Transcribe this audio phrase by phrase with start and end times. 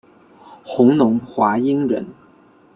[0.65, 2.03] 弘农华阴人。